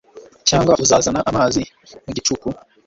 cyangwa 0.49 0.73
uzazana 0.83 1.19
amazi 1.29 1.61
mu 2.05 2.11
gicuku? 2.15 2.47
i 2.51 2.53